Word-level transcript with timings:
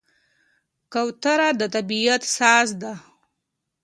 کوتره 0.93 1.49
د 1.59 1.61
طبیعت 1.75 2.21
ساز 2.35 2.67
ده. 2.81 2.93